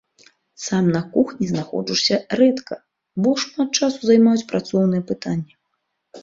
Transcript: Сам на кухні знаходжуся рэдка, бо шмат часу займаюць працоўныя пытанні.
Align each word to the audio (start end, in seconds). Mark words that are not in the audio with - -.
Сам 0.67 0.85
на 0.93 1.01
кухні 1.17 1.49
знаходжуся 1.51 2.17
рэдка, 2.39 2.79
бо 3.23 3.35
шмат 3.45 3.69
часу 3.81 4.01
займаюць 4.11 4.47
працоўныя 4.55 5.07
пытанні. 5.13 5.53